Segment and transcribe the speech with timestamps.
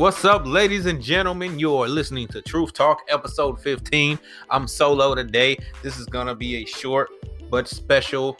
[0.00, 1.58] What's up, ladies and gentlemen?
[1.58, 4.18] You're listening to Truth Talk, episode 15.
[4.48, 5.58] I'm solo today.
[5.82, 7.10] This is gonna be a short
[7.50, 8.38] but special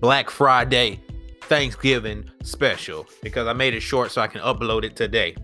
[0.00, 1.00] Black Friday
[1.42, 5.36] Thanksgiving special because I made it short so I can upload it today.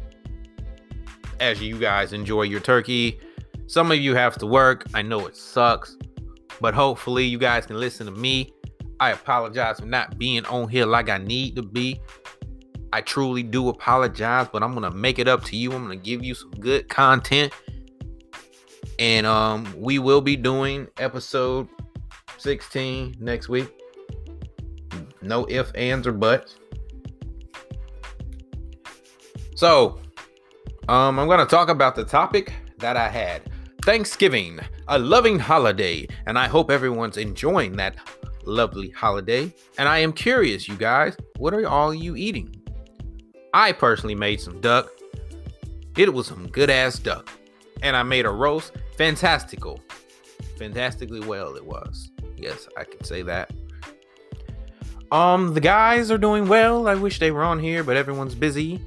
[1.38, 3.20] As you guys enjoy your turkey,
[3.68, 4.84] some of you have to work.
[4.94, 5.96] I know it sucks,
[6.60, 8.52] but hopefully you guys can listen to me.
[8.98, 12.00] I apologize for not being on here like I need to be.
[12.92, 15.72] I truly do apologize, but I'm gonna make it up to you.
[15.72, 17.52] I'm gonna give you some good content.
[18.98, 21.68] And um, we will be doing episode
[22.38, 23.68] 16 next week.
[25.22, 26.56] No ifs, ands, or buts.
[29.54, 30.00] So,
[30.88, 33.42] um, I'm gonna talk about the topic that I had.
[33.84, 37.96] Thanksgiving, a loving holiday, and I hope everyone's enjoying that
[38.44, 39.54] lovely holiday.
[39.78, 42.59] And I am curious, you guys, what are all you eating?
[43.52, 44.90] I personally made some duck.
[45.96, 47.30] It was some good ass duck.
[47.82, 48.72] And I made a roast.
[48.96, 49.80] Fantastical.
[50.58, 52.10] Fantastically well it was.
[52.36, 53.50] Yes, I can say that.
[55.10, 56.86] Um, the guys are doing well.
[56.86, 58.80] I wish they were on here, but everyone's busy.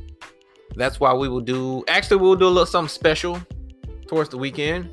[0.75, 3.39] That's why we will do actually we'll do a little something special
[4.07, 4.89] towards the weekend.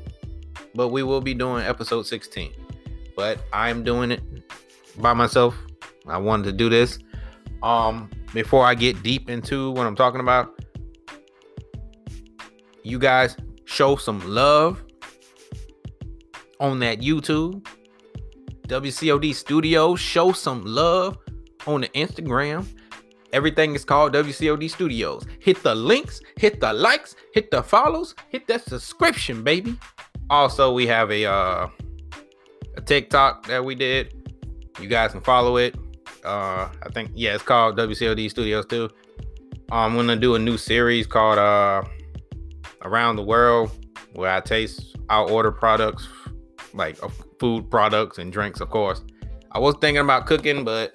[0.75, 2.53] But we will be doing episode 16.
[3.15, 4.21] But I'm doing it
[4.97, 5.55] by myself.
[6.07, 6.99] I wanted to do this.
[7.61, 10.59] Um, before I get deep into what I'm talking about,
[12.83, 14.83] you guys show some love
[16.59, 17.65] on that YouTube.
[18.67, 21.17] WCOD Studios, show some love
[21.67, 22.65] on the Instagram.
[23.33, 25.25] Everything is called WCOD Studios.
[25.39, 29.77] Hit the links, hit the likes, hit the follows, hit that subscription, baby.
[30.29, 31.67] Also, we have a uh
[32.77, 34.13] a TikTok that we did.
[34.79, 35.75] You guys can follow it.
[36.23, 38.89] Uh, I think yeah, it's called WCOD Studios too.
[39.71, 41.83] I'm gonna do a new series called uh
[42.83, 43.71] Around the World,
[44.13, 46.07] where I taste, I'll order products
[46.73, 47.09] like uh,
[47.39, 49.03] food products and drinks, of course.
[49.51, 50.93] I was thinking about cooking, but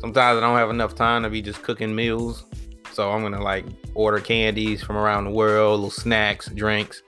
[0.00, 2.44] sometimes I don't have enough time to be just cooking meals.
[2.92, 7.02] So I'm gonna like order candies from around the world, little snacks, drinks,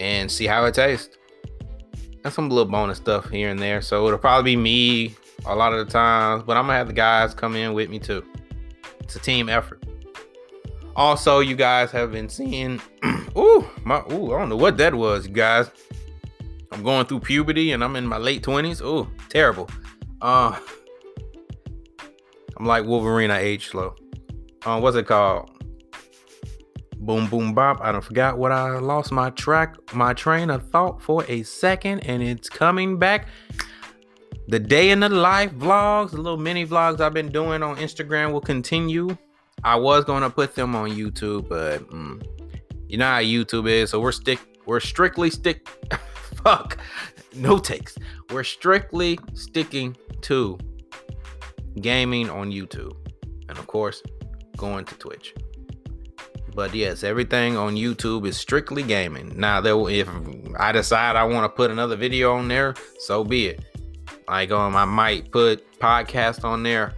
[0.00, 1.16] and see how it tastes.
[2.24, 3.82] And some little bonus stuff here and there.
[3.82, 5.16] So it'll probably be me
[5.46, 7.98] a lot of the times, but I'm gonna have the guys come in with me
[7.98, 8.24] too.
[9.00, 9.82] It's a team effort.
[10.94, 12.80] Also, you guys have been seeing,
[13.36, 15.70] ooh, my, ooh, I don't know what that was, you guys.
[16.70, 18.82] I'm going through puberty and I'm in my late 20s.
[18.82, 19.68] Ooh, terrible.
[20.20, 20.58] Uh,
[22.56, 23.30] I'm like Wolverine.
[23.30, 23.94] I age slow.
[24.64, 25.50] Uh, what's it called?
[26.96, 27.80] Boom, boom, bop.
[27.82, 32.00] I don't forgot what I lost my track, my train of thought for a second,
[32.00, 33.26] and it's coming back
[34.52, 38.32] the day in the life vlogs, the little mini vlogs I've been doing on Instagram
[38.32, 39.16] will continue.
[39.64, 42.22] I was gonna put them on YouTube, but mm,
[42.86, 45.66] you know how YouTube is, so we're stick we're strictly stick
[46.44, 46.76] fuck
[47.34, 47.96] no takes.
[48.30, 50.58] We're strictly sticking to
[51.80, 52.94] gaming on YouTube,
[53.48, 54.02] and of course,
[54.58, 55.34] going to Twitch.
[56.54, 59.32] But yes, everything on YouTube is strictly gaming.
[59.34, 60.10] Now, there, if
[60.58, 63.71] I decide I want to put another video on there, so be it.
[64.32, 66.94] Like um, I might put podcast on there.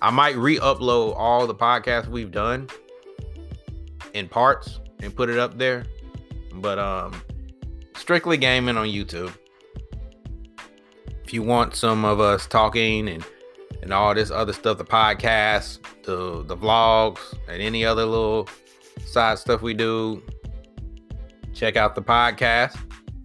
[0.00, 2.68] I might re-upload all the podcasts we've done
[4.14, 5.84] in parts and put it up there.
[6.54, 7.20] But um,
[7.96, 9.32] strictly gaming on YouTube.
[11.24, 13.26] If you want some of us talking and
[13.82, 18.48] and all this other stuff, the podcast, the the vlogs, and any other little
[19.04, 20.22] side stuff we do,
[21.52, 22.78] check out the podcast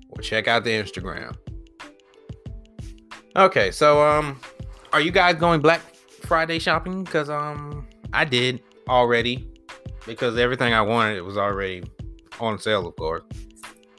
[0.09, 1.38] or check out the Instagram.
[3.35, 4.39] Okay, so um,
[4.91, 5.81] are you guys going Black
[6.21, 7.03] Friday shopping?
[7.03, 9.49] Because um, I did already
[10.05, 11.83] because everything I wanted was already
[12.39, 13.23] on sale, of course.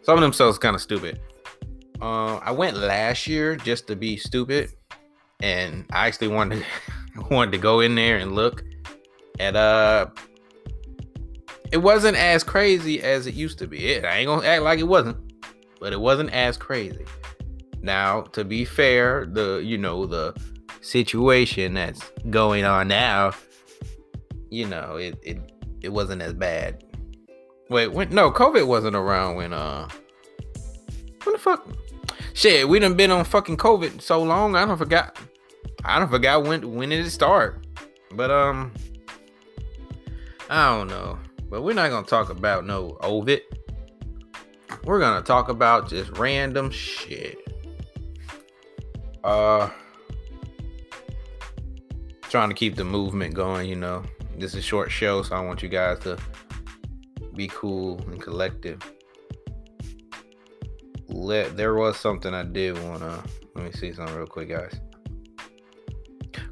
[0.03, 1.21] Some of them sales kind of stupid.
[2.01, 4.71] Uh, I went last year just to be stupid,
[5.43, 6.65] and I actually wanted
[7.31, 8.65] wanted to go in there and look
[9.41, 10.07] at uh.
[11.73, 13.95] It wasn't as crazy as it used to be.
[13.95, 15.17] It, I ain't gonna act like it wasn't,
[15.81, 17.05] but it wasn't as crazy.
[17.85, 20.35] Now, to be fair, the you know the
[20.81, 22.01] situation that's
[22.31, 23.33] going on now,
[24.49, 25.39] you know, it it
[25.83, 26.83] it wasn't as bad.
[27.69, 29.87] Wait, when no, COVID wasn't around when uh
[31.25, 31.69] when the fuck
[32.33, 35.19] shit, we done been on fucking COVID so long, I don't forgot
[35.85, 37.67] I don't forgot when when did it start.
[38.13, 38.73] But um
[40.49, 41.19] I don't know.
[41.51, 43.43] But we're not gonna talk about no COVID.
[44.85, 47.44] We're gonna talk about just random shit.
[49.25, 49.71] Uh,
[52.29, 54.03] trying to keep the movement going, you know.
[54.37, 56.19] this is a short show, so I want you guys to
[57.35, 58.81] be cool and collective.
[61.09, 63.23] Let there was something I did wanna
[63.55, 64.79] let me see something real quick, guys.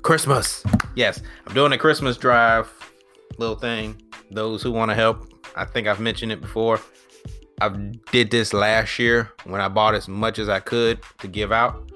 [0.02, 0.64] Christmas.
[0.94, 2.72] Yes, I'm doing a Christmas drive
[3.38, 4.00] little thing.
[4.30, 6.80] Those who want to help, I think I've mentioned it before.
[7.60, 7.68] I
[8.10, 11.91] did this last year when I bought as much as I could to give out.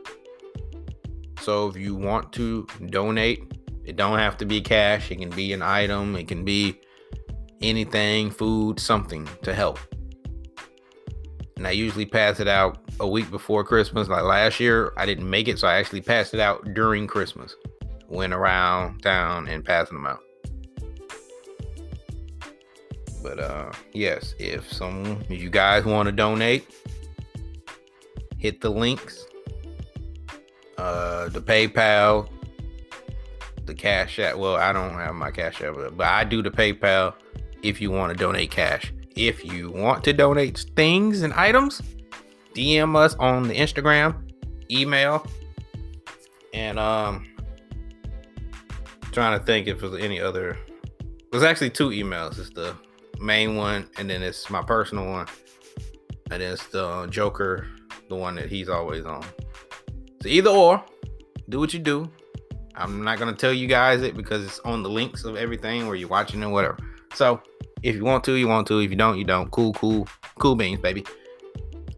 [1.46, 3.54] So if you want to donate,
[3.84, 5.12] it don't have to be cash.
[5.12, 6.16] It can be an item.
[6.16, 6.80] It can be
[7.62, 9.78] anything, food, something to help.
[11.56, 14.08] And I usually pass it out a week before Christmas.
[14.08, 17.54] Like last year, I didn't make it, so I actually passed it out during Christmas.
[18.08, 20.24] Went around town and passing them out.
[23.22, 26.74] But uh yes, if some if you guys want to donate,
[28.36, 29.26] hit the links.
[30.86, 32.28] Uh the PayPal,
[33.64, 34.36] the Cash App.
[34.36, 37.14] Well, I don't have my Cash App, but I do the PayPal
[37.64, 38.92] if you want to donate cash.
[39.16, 41.82] If you want to donate things and items,
[42.54, 44.14] DM us on the Instagram,
[44.70, 45.26] email,
[46.54, 47.26] and um
[49.10, 50.56] trying to think if there's any other
[51.32, 52.38] there's actually two emails.
[52.38, 52.76] It's the
[53.18, 55.26] main one, and then it's my personal one,
[56.30, 57.66] and it's the Joker,
[58.08, 59.24] the one that he's always on.
[60.22, 60.84] So either or,
[61.48, 62.10] do what you do.
[62.74, 65.96] I'm not gonna tell you guys it because it's on the links of everything where
[65.96, 66.76] you're watching and whatever.
[67.14, 67.40] So
[67.82, 68.80] if you want to, you want to.
[68.80, 69.50] If you don't, you don't.
[69.50, 70.06] Cool, cool,
[70.38, 71.06] cool beans, baby.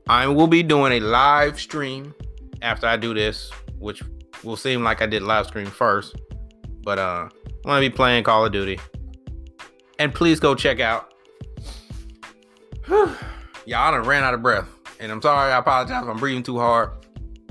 [0.08, 2.14] I will be doing a live stream
[2.62, 4.02] after I do this, which
[4.44, 6.14] will seem like I did live stream first.
[6.82, 8.78] But uh I'm gonna be playing Call of Duty.
[9.98, 11.12] And please go check out.
[12.88, 13.16] Y'all
[13.66, 14.68] done ran out of breath.
[15.00, 16.90] And I'm sorry, I apologize I'm breathing too hard.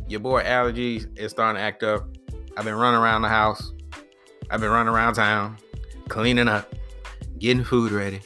[0.08, 2.08] Your boy allergies is starting to act up.
[2.56, 3.74] I've been running around the house.
[4.50, 5.58] I've been running around town,
[6.08, 6.74] cleaning up,
[7.40, 8.22] getting food ready.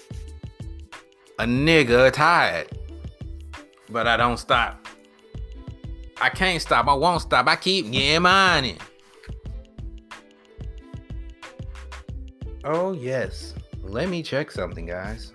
[1.39, 2.67] A nigga tired.
[3.89, 4.87] But I don't stop.
[6.21, 6.87] I can't stop.
[6.87, 7.47] I won't stop.
[7.47, 8.77] I keep getting money.
[12.63, 13.55] Oh, yes.
[13.81, 15.33] Let me check something, guys.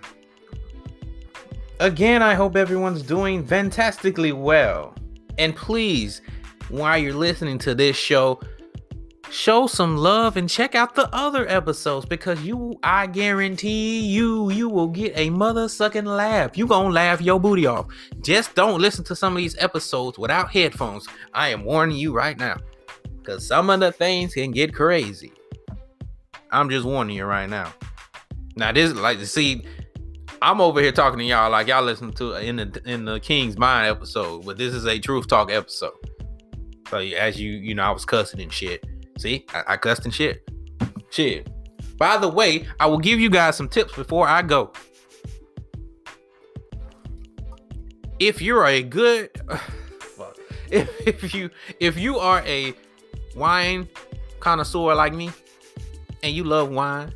[1.81, 4.95] Again, I hope everyone's doing fantastically well.
[5.37, 6.21] And please,
[6.69, 8.39] while you're listening to this show,
[9.29, 14.69] show some love and check out the other episodes because you I guarantee you you
[14.69, 16.57] will get a mother sucking laugh.
[16.57, 17.87] You gonna laugh your booty off.
[18.21, 21.07] Just don't listen to some of these episodes without headphones.
[21.33, 22.57] I am warning you right now.
[23.23, 25.33] Cause some of the things can get crazy.
[26.49, 27.73] I'm just warning you right now.
[28.55, 29.63] Now this like see
[30.41, 33.57] I'm over here talking to y'all like y'all listen to in the in the King's
[33.57, 35.93] Mind episode, but this is a truth talk episode.
[36.89, 38.85] So as you you know, I was cussing and shit.
[39.17, 40.49] See, I, I cussed and shit.
[41.09, 41.49] Shit.
[41.97, 44.71] By the way, I will give you guys some tips before I go.
[48.19, 49.29] If you're a good
[50.71, 51.49] if, if you
[51.79, 52.73] if you are a
[53.35, 53.87] wine
[54.39, 55.31] connoisseur like me
[56.23, 57.13] and you love wine,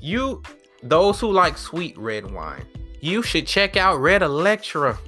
[0.00, 0.42] you
[0.82, 2.66] those who like sweet red wine,
[3.00, 4.98] you should check out Red Electra.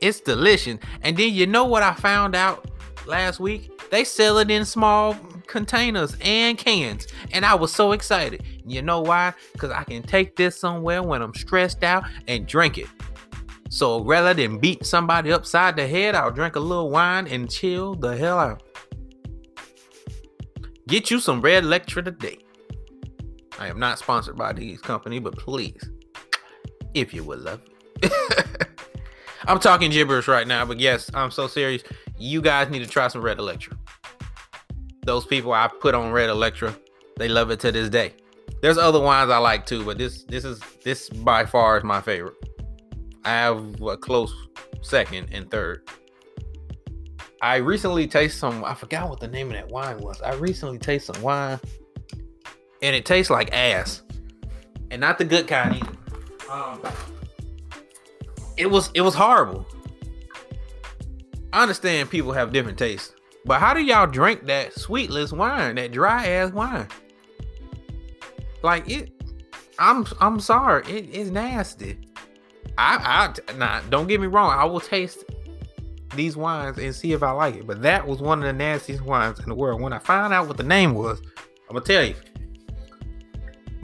[0.00, 0.78] It's delicious.
[1.02, 2.70] And then you know what I found out
[3.06, 3.72] last week?
[3.90, 5.14] They sell it in small
[5.46, 7.06] containers and cans.
[7.32, 8.42] And I was so excited.
[8.66, 9.34] You know why?
[9.52, 12.88] Because I can take this somewhere when I'm stressed out and drink it.
[13.68, 17.94] So rather than beat somebody upside the head, I'll drink a little wine and chill
[17.94, 18.62] the hell out.
[20.86, 22.38] Get you some Red Electra today.
[23.58, 25.90] I am not sponsored by these company, but please,
[26.94, 27.60] if you would love
[28.02, 28.12] it.
[29.46, 31.82] I'm talking gibberish right now, but yes, I'm so serious.
[32.18, 33.76] You guys need to try some Red Electra.
[35.04, 36.76] Those people I put on Red Electra,
[37.16, 38.14] they love it to this day.
[38.60, 42.00] There's other wines I like too, but this this is this by far is my
[42.00, 42.34] favorite.
[43.24, 44.34] I have a close
[44.82, 45.88] second and third.
[47.42, 48.64] I recently tasted some.
[48.64, 50.20] I forgot what the name of that wine was.
[50.22, 51.60] I recently tasted some wine,
[52.82, 54.02] and it tastes like ass,
[54.90, 55.92] and not the good kind either.
[56.50, 56.82] Um,
[58.56, 59.66] it was it was horrible.
[61.52, 65.92] I understand people have different tastes, but how do y'all drink that sweetless wine, that
[65.92, 66.88] dry ass wine?
[68.62, 69.10] Like it,
[69.78, 71.98] I'm I'm sorry, it is nasty.
[72.78, 75.24] I I nah, don't get me wrong, I will taste
[76.14, 77.66] these wines and see if I like it.
[77.66, 79.80] But that was one of the nastiest wines in the world.
[79.80, 81.20] When I found out what the name was,
[81.68, 82.14] I'm gonna tell you.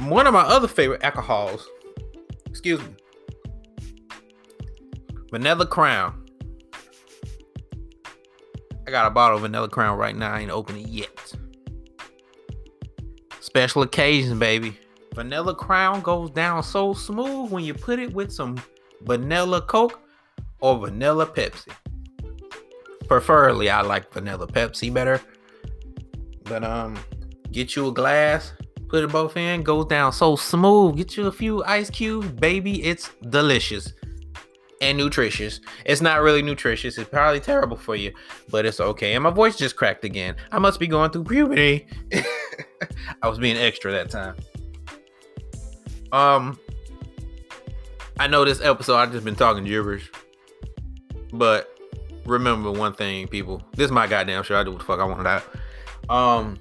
[0.09, 1.69] One of my other favorite alcohols,
[2.47, 2.89] excuse me,
[5.33, 6.27] Vanilla Crown.
[8.87, 10.31] I got a bottle of Vanilla Crown right now.
[10.31, 11.35] I ain't opened it yet.
[13.41, 14.79] Special occasions, baby.
[15.15, 18.63] Vanilla Crown goes down so smooth when you put it with some
[19.05, 20.03] vanilla Coke
[20.61, 21.73] or vanilla Pepsi.
[23.09, 25.19] Preferably, I like vanilla Pepsi better.
[26.45, 26.99] But um,
[27.53, 28.53] get you a glass,
[28.87, 30.99] put it both in, goes down so smooth.
[30.99, 32.85] Get you a few ice cubes, baby.
[32.85, 33.95] It's delicious
[34.83, 35.61] and nutritious.
[35.87, 36.99] It's not really nutritious.
[36.99, 38.13] It's probably terrible for you,
[38.51, 39.15] but it's okay.
[39.15, 40.35] And my voice just cracked again.
[40.51, 41.87] I must be going through puberty.
[43.23, 44.35] I was being extra that time.
[46.11, 46.59] Um,
[48.19, 50.11] I know this episode I've just been talking gibberish,
[51.33, 51.79] but
[52.27, 53.63] remember one thing, people.
[53.77, 54.59] This is my goddamn show.
[54.59, 56.13] I do what the fuck I want to do.
[56.13, 56.59] Um,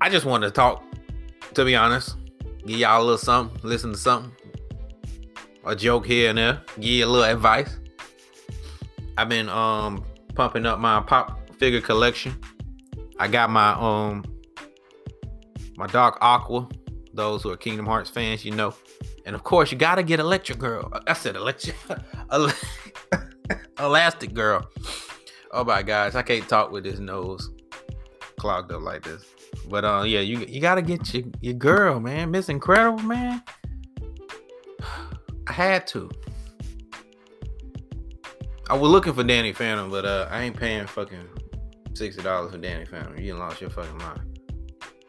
[0.00, 0.82] I just wanted to talk.
[1.54, 2.16] To be honest,
[2.64, 3.58] give y'all a little something.
[3.62, 4.32] Listen to something.
[5.70, 6.62] A joke here and there.
[6.80, 7.78] Give you a little advice.
[9.16, 12.36] I've been um pumping up my pop figure collection.
[13.20, 14.24] I got my um
[15.76, 16.68] my Dark Aqua
[17.12, 18.74] those who are Kingdom Hearts fans, you know.
[19.26, 20.90] And of course, you gotta get Electric Girl.
[21.06, 21.76] I said Electric,
[23.78, 24.68] Elastic Girl.
[25.52, 27.50] Oh my gosh, I can't talk with this nose
[28.38, 29.24] clogged up like this.
[29.68, 32.32] But uh, yeah, you you gotta get your your girl, man.
[32.32, 33.42] Miss Incredible, man.
[35.46, 36.10] I had to.
[38.68, 41.28] I was looking for Danny Phantom, but uh, I ain't paying fucking
[41.94, 43.18] sixty dollars for Danny Phantom.
[43.18, 44.20] You lost your fucking mind.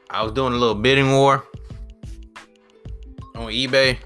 [0.09, 1.45] I was doing a little bidding war
[3.35, 3.97] on eBay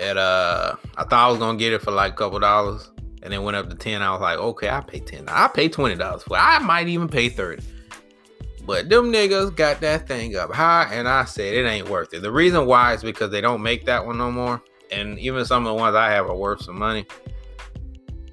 [0.00, 2.90] at uh I thought I was gonna get it for like a couple dollars
[3.22, 4.02] and then went up to 10.
[4.02, 5.24] I was like, okay, I'll pay 10.
[5.28, 6.40] I'll pay $20 for it.
[6.40, 7.62] I might even pay 30.
[8.66, 12.20] But them niggas got that thing up high, and I said it ain't worth it.
[12.20, 14.62] The reason why is because they don't make that one no more.
[14.94, 17.06] And even some of the ones I have are worth some money.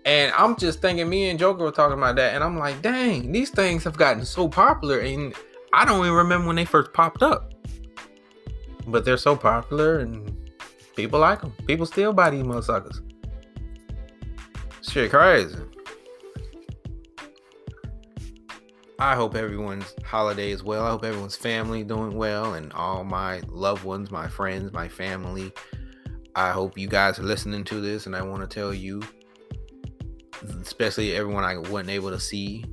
[0.05, 3.31] And I'm just thinking, me and Joker were talking about that, and I'm like, dang,
[3.31, 5.33] these things have gotten so popular, and
[5.73, 7.51] I don't even remember when they first popped up
[8.87, 10.37] but they're so popular and
[10.95, 11.53] people like them.
[11.65, 13.01] People still buy these motherfuckers.
[14.81, 15.57] Shit, crazy.
[18.99, 20.85] I hope everyone's holiday is well.
[20.85, 25.51] I hope everyone's family doing well, and all my loved ones, my friends, my family.
[26.35, 29.01] I hope you guys are listening to this, and I want to tell you,
[30.61, 32.65] especially everyone I wasn't able to see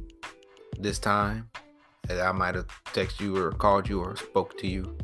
[0.79, 1.51] this time,
[2.07, 4.97] that I might have texted you or called you or spoke to you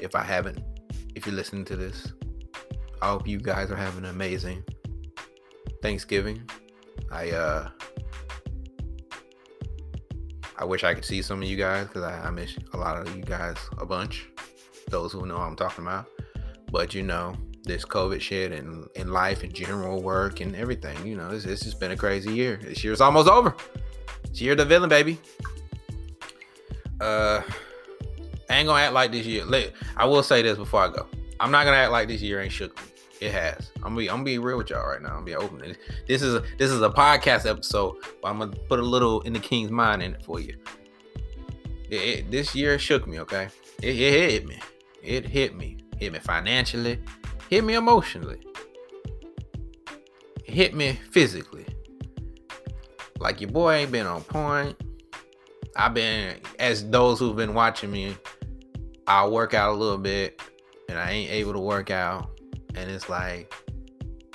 [0.00, 0.62] if I haven't,
[1.14, 2.12] if you're listening to this,
[3.02, 4.64] I hope you guys are having an amazing
[5.82, 6.48] Thanksgiving.
[7.10, 7.68] I uh
[10.58, 12.98] I wish I could see some of you guys because I, I, miss a lot
[12.98, 14.28] of you guys a bunch.
[14.88, 16.06] Those who know I'm talking about.
[16.70, 21.16] But you know, this COVID shit and in life and general work and everything, you
[21.16, 22.58] know, it's, it's just been a crazy year.
[22.62, 23.54] This year's almost over.
[24.24, 25.18] It's year the villain, baby.
[27.00, 27.42] Uh
[28.48, 29.44] I ain't gonna act like this year.
[29.96, 31.06] I will say this before I go.
[31.38, 32.90] I'm not gonna act like this year ain't shook me.
[33.20, 33.70] It has.
[33.76, 35.10] I'm gonna be I'm gonna be real with y'all right now.
[35.10, 35.76] I'm gonna be open.
[36.08, 37.96] This is a this is a podcast episode.
[38.22, 40.56] But I'm gonna put a little in the king's mind in it for you.
[41.90, 43.20] It, it, this year shook me.
[43.20, 43.48] Okay,
[43.82, 44.58] it, it hit me.
[45.02, 45.78] It hit me.
[45.98, 46.98] Hit me financially.
[47.50, 48.40] Hit me emotionally.
[50.44, 51.66] Hit me physically.
[53.18, 54.80] Like your boy ain't been on point.
[55.76, 58.16] I've been, as those who've been watching me
[59.10, 60.40] I'll work out a little bit
[60.88, 62.30] and I ain't able to work out.
[62.76, 63.52] And it's like,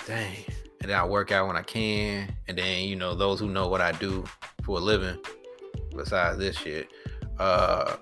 [0.05, 0.35] dang.
[0.81, 2.35] And then I work out when I can.
[2.49, 4.25] And then, you know, those who know what I do
[4.63, 5.17] for a living,
[5.95, 6.89] besides this shit,
[7.39, 7.95] uh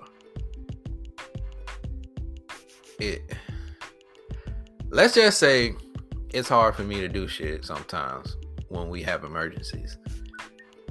[2.98, 3.32] it
[4.94, 5.74] let's just say
[6.32, 8.36] it's hard for me to do shit sometimes
[8.68, 9.98] when we have emergencies.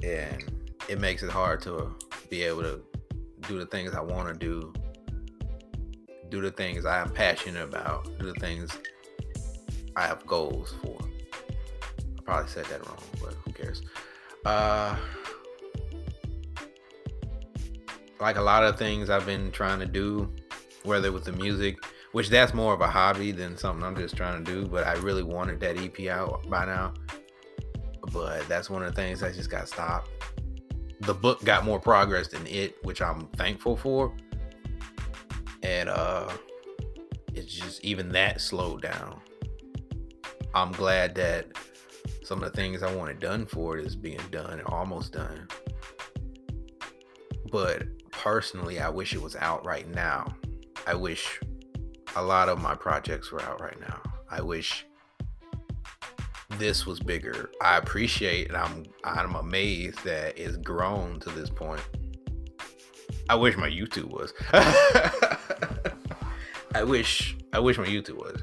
[0.02, 0.44] And
[0.90, 1.94] it makes it hard to
[2.28, 2.82] be able to
[3.48, 4.72] do the things I want to do
[6.28, 8.76] do the things I am passionate about, do the things
[9.94, 10.98] I have goals for.
[11.00, 13.82] I probably said that wrong, but who cares?
[14.44, 14.96] Uh,
[18.20, 20.32] like a lot of things I've been trying to do,
[20.82, 21.78] whether with the music,
[22.14, 24.94] which that's more of a hobby than something I'm just trying to do, but I
[24.94, 26.94] really wanted that EP out by now.
[28.12, 30.08] But that's one of the things that just got stopped.
[31.00, 34.14] The book got more progress than it, which I'm thankful for
[35.64, 36.28] and uh
[37.34, 39.20] it's just even that slowed down
[40.54, 41.46] i'm glad that
[42.22, 45.48] some of the things i wanted done for it is being done and almost done
[47.50, 50.32] but personally i wish it was out right now
[50.86, 51.40] i wish
[52.16, 54.86] a lot of my projects were out right now i wish
[56.58, 61.82] this was bigger i appreciate and i'm i'm amazed that it's grown to this point
[63.28, 64.34] I wish my YouTube was.
[66.74, 68.42] I wish I wish my YouTube was.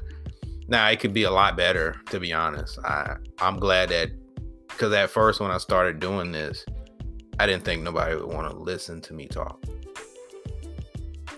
[0.68, 2.78] Now it could be a lot better, to be honest.
[2.80, 4.10] I I'm glad that
[4.68, 6.64] because at first when I started doing this,
[7.38, 9.62] I didn't think nobody would want to listen to me talk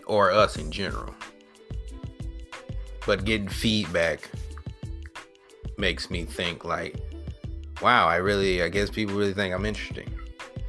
[0.06, 1.14] or us in general.
[3.06, 4.30] But getting feedback
[5.76, 6.98] makes me think like,
[7.82, 10.12] wow, I really, I guess people really think I'm interesting,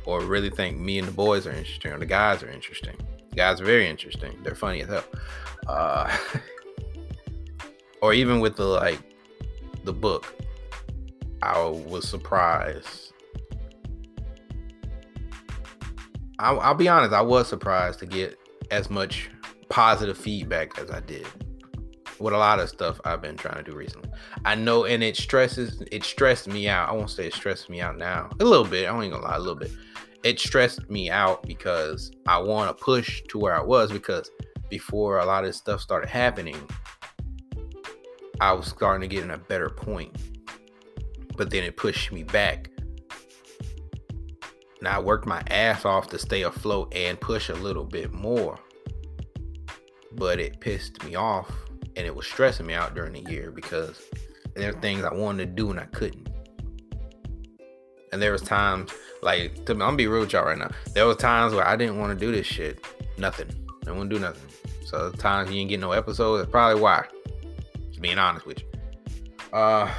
[0.05, 2.95] or really think me and the boys are interesting, or the guys are interesting.
[3.29, 4.37] The guys are very interesting.
[4.43, 5.03] They're funny as hell.
[5.67, 6.17] Uh,
[8.01, 8.99] or even with the like
[9.83, 10.35] the book,
[11.41, 13.13] I was surprised.
[16.37, 18.37] I'll, I'll be honest, I was surprised to get
[18.71, 19.29] as much
[19.69, 21.25] positive feedback as I did
[22.19, 24.09] with a lot of stuff I've been trying to do recently.
[24.45, 26.89] I know, and it stresses, it stressed me out.
[26.89, 28.29] I won't say it stressed me out now.
[28.39, 28.87] A little bit.
[28.87, 29.71] I ain't gonna lie, a little bit.
[30.23, 34.31] It stressed me out because I want to push to where I was because
[34.69, 36.57] before a lot of this stuff started happening,
[38.41, 40.15] I was starting to get in a better point.
[41.37, 42.69] But then it pushed me back.
[44.81, 48.59] Now I worked my ass off to stay afloat and push a little bit more.
[50.13, 51.64] But it pissed me off
[51.95, 54.01] and it was stressing me out during the year because
[54.55, 56.29] there were things I wanted to do and I couldn't.
[58.11, 60.71] And there was times like I'm gonna be real with y'all right now.
[60.93, 62.85] There was times where I didn't want to do this shit.
[63.17, 63.49] Nothing.
[63.87, 64.49] I wouldn't do nothing.
[64.85, 67.05] So the times you didn't get no episodes, that's probably why.
[67.89, 68.67] Just being honest with you.
[69.51, 69.93] Uh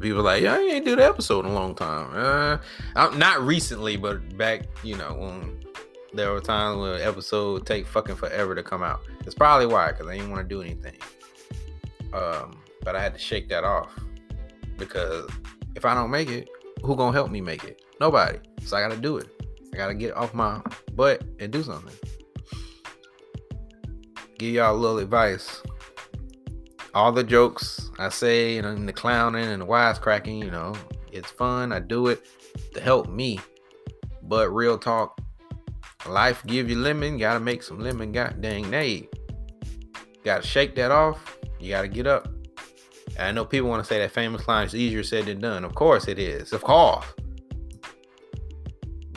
[0.00, 2.60] people like, yeah, you ain't do the episode in a long time.
[2.96, 5.61] Uh, not recently, but back, you know, when
[6.14, 9.00] there were times when an episode would take fucking forever to come out.
[9.24, 10.96] It's probably why, because I didn't want to do anything.
[12.12, 13.92] Um, but I had to shake that off
[14.76, 15.30] because
[15.74, 16.48] if I don't make it,
[16.82, 17.82] who gonna help me make it?
[18.00, 18.38] Nobody.
[18.64, 19.28] So I gotta do it.
[19.72, 20.60] I gotta get off my
[20.94, 21.94] butt and do something.
[24.38, 25.62] Give y'all a little advice.
[26.94, 30.74] All the jokes I say and the clowning and the wisecracking, you know,
[31.10, 31.72] it's fun.
[31.72, 32.26] I do it
[32.74, 33.40] to help me.
[34.22, 35.20] But real talk,
[36.06, 39.08] Life give you lemon, gotta make some lemon god dang nay.
[40.24, 41.38] Gotta shake that off.
[41.60, 42.28] You gotta get up.
[43.16, 45.64] And I know people want to say that famous line is easier said than done.
[45.64, 46.52] Of course it is.
[46.52, 47.04] Of course.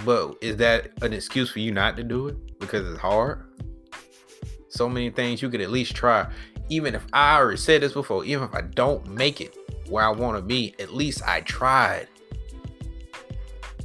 [0.03, 2.59] But is that an excuse for you not to do it?
[2.59, 3.43] Because it's hard?
[4.69, 6.29] So many things you could at least try.
[6.69, 9.55] Even if I already said this before, even if I don't make it
[9.89, 12.07] where I want to be, at least I tried.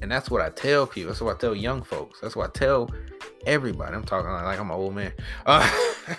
[0.03, 1.11] And that's what I tell people.
[1.11, 2.21] That's what I tell young folks.
[2.21, 2.91] That's what I tell
[3.47, 3.95] everybody.
[3.95, 5.13] I'm talking like I'm an old man.
[5.47, 5.71] Uh,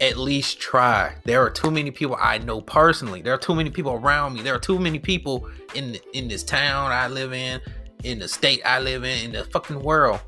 [0.00, 1.14] at least try.
[1.24, 3.22] There are too many people I know personally.
[3.22, 4.42] There are too many people around me.
[4.42, 7.60] There are too many people in in this town I live in,
[8.04, 10.20] in the state I live in, in the fucking world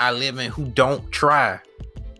[0.00, 1.60] I live in who don't try.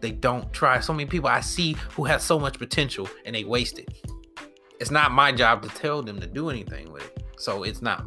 [0.02, 0.80] They don't try.
[0.80, 3.88] So many people I see who have so much potential and they waste it.
[4.78, 7.24] It's not my job to tell them to do anything with it.
[7.38, 8.04] So it's not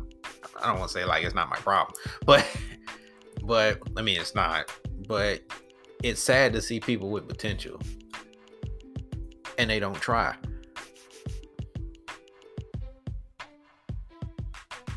[0.61, 1.93] I don't want to say like it's not my problem,
[2.25, 2.45] but
[3.43, 4.71] but I mean it's not.
[5.07, 5.41] But
[6.03, 7.79] it's sad to see people with potential
[9.57, 10.35] and they don't try.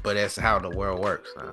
[0.02, 1.52] But that's how the world works now.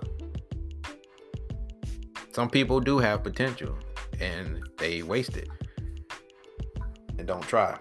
[2.31, 3.77] Some people do have potential
[4.19, 5.49] and they waste it
[7.17, 7.77] and don't try.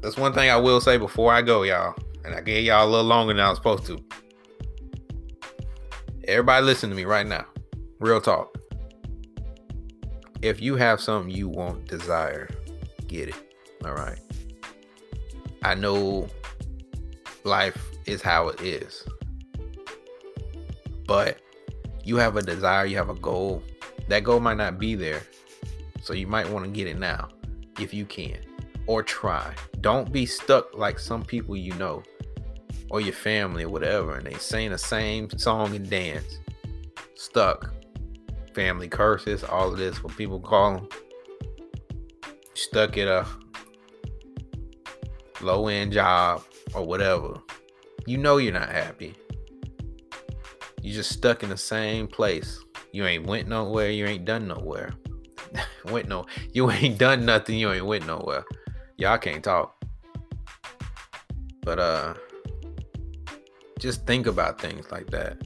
[0.00, 1.94] That's one thing I will say before I go, y'all.
[2.24, 3.98] And I gave y'all a little longer than I was supposed to.
[6.28, 7.46] Everybody listen to me right now.
[8.00, 8.58] Real talk.
[10.42, 12.50] If you have something you want, desire,
[13.06, 13.36] get it.
[13.84, 14.18] All right.
[15.62, 16.28] I know
[17.44, 19.06] life is how it is.
[21.06, 21.38] But
[22.02, 23.62] you have a desire, you have a goal.
[24.08, 25.22] That goal might not be there.
[26.02, 27.28] So you might want to get it now
[27.78, 28.38] if you can
[28.88, 29.54] or try.
[29.80, 32.02] Don't be stuck like some people you know
[32.90, 36.38] or your family or whatever, and they sing the same song and dance.
[37.14, 37.72] Stuck.
[38.54, 40.88] Family curses, all of this, what people call them.
[42.54, 43.26] Stuck at a
[45.42, 46.42] low end job
[46.74, 47.34] or whatever.
[48.06, 49.14] You know you're not happy.
[50.82, 52.60] You just stuck in the same place.
[52.92, 54.92] You ain't went nowhere, you ain't done nowhere.
[55.86, 58.44] went no you ain't done nothing, you ain't went nowhere.
[58.96, 59.74] Y'all can't talk.
[61.62, 62.14] But uh
[63.78, 65.38] just think about things like that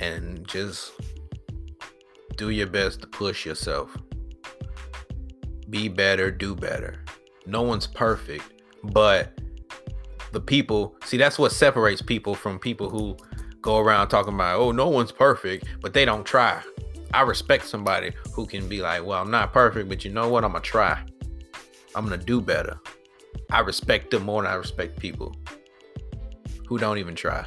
[0.00, 0.92] and just
[2.36, 3.96] do your best to push yourself.
[5.70, 7.04] Be better, do better.
[7.46, 9.38] No one's perfect, but
[10.32, 13.16] the people, see, that's what separates people from people who
[13.60, 16.62] go around talking about, oh, no one's perfect, but they don't try.
[17.12, 20.44] I respect somebody who can be like, well, I'm not perfect, but you know what?
[20.44, 21.04] I'm gonna try.
[21.94, 22.80] I'm gonna do better.
[23.50, 25.36] I respect them more than I respect people
[26.66, 27.44] who don't even try.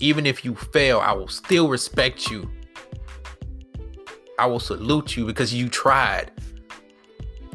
[0.00, 2.50] Even if you fail, I will still respect you.
[4.38, 6.32] I will salute you because you tried.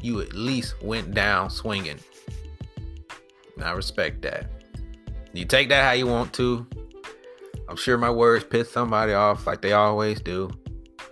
[0.02, 2.00] You at least went down swinging.
[3.56, 4.50] And I respect that.
[5.34, 6.66] You take that how you want to.
[7.68, 10.50] I'm sure my words piss somebody off like they always do.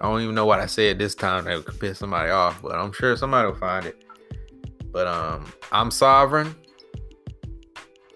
[0.01, 2.75] I don't even know what I said this time that could piss somebody off, but
[2.75, 4.03] I'm sure somebody will find it.
[4.91, 6.55] But um, I'm sovereign.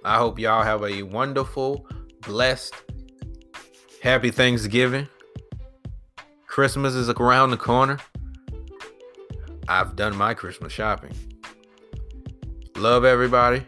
[0.04, 1.86] I hope y'all have a wonderful,
[2.22, 2.74] blessed,
[4.02, 5.08] happy Thanksgiving.
[6.48, 8.00] Christmas is around the corner.
[9.68, 11.14] I've done my Christmas shopping.
[12.76, 13.64] Love everybody.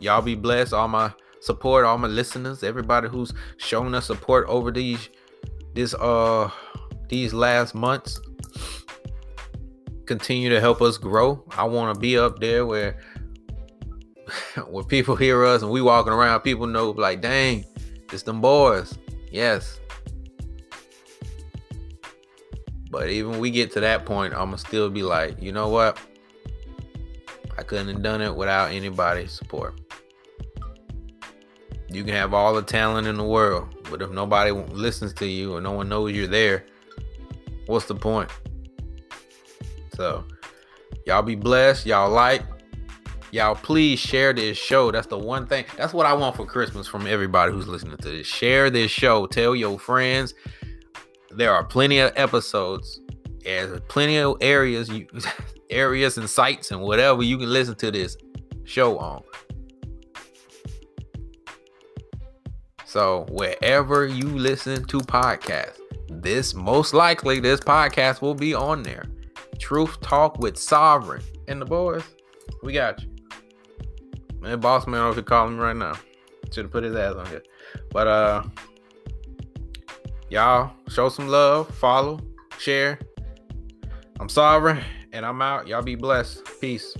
[0.00, 0.72] Y'all be blessed.
[0.72, 5.10] All my support, all my listeners, everybody who's shown us support over these
[5.74, 6.50] this uh
[7.08, 8.20] these last months.
[10.06, 11.44] Continue to help us grow.
[11.50, 12.98] I want to be up there where
[14.68, 17.64] where people hear us and we walking around, people know like, dang,
[18.12, 18.98] it's them boys.
[19.30, 19.80] Yes.
[22.90, 25.98] But even we get to that point, I'ma still be like, you know what?
[27.56, 29.80] I couldn't have done it without anybody's support.
[31.88, 35.54] You can have all the talent in the world, but if nobody listens to you
[35.54, 36.64] or no one knows you're there,
[37.66, 38.30] what's the point?
[39.94, 40.24] So,
[41.06, 41.86] y'all be blessed.
[41.86, 42.42] Y'all like.
[43.32, 44.90] Y'all please share this show.
[44.90, 45.64] That's the one thing.
[45.78, 48.26] That's what I want for Christmas from everybody who's listening to this.
[48.26, 49.26] Share this show.
[49.26, 50.34] Tell your friends.
[51.30, 53.00] There are plenty of episodes.
[53.42, 55.06] There's plenty of areas you
[55.70, 58.18] areas and sites and whatever you can listen to this
[58.64, 59.22] show on.
[62.84, 65.78] So wherever you listen to podcasts,
[66.10, 69.06] this most likely this podcast will be on there.
[69.58, 72.04] Truth Talk with Sovereign and the boys.
[72.62, 73.11] We got you.
[74.42, 75.94] Man, boss man if here calling me right now.
[76.50, 77.44] Should have put his ass on here.
[77.92, 78.42] But uh
[80.30, 82.18] y'all show some love, follow,
[82.58, 82.98] share.
[84.18, 85.68] I'm Sovereign and I'm out.
[85.68, 86.42] Y'all be blessed.
[86.60, 86.92] Peace.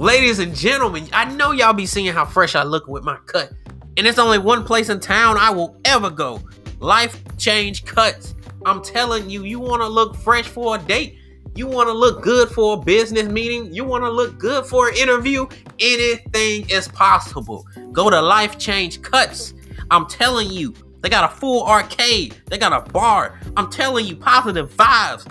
[0.00, 3.52] Ladies and gentlemen, I know y'all be seeing how fresh I look with my cut.
[3.98, 6.40] And it's only one place in town I will ever go.
[6.78, 8.34] Life Change Cuts.
[8.64, 11.18] I'm telling you, you want to look fresh for a date?
[11.54, 13.74] You want to look good for a business meeting?
[13.74, 15.46] You want to look good for an interview?
[15.78, 17.66] Anything is possible.
[17.92, 19.52] Go to Life Change Cuts.
[19.90, 22.40] I'm telling you, they got a full arcade.
[22.46, 23.38] They got a bar.
[23.54, 25.30] I'm telling you, positive vibes.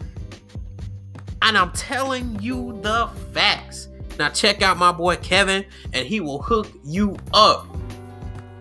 [1.41, 3.88] And I'm telling you the facts.
[4.19, 7.65] Now check out my boy Kevin, and he will hook you up.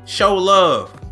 [0.06, 1.07] Show love.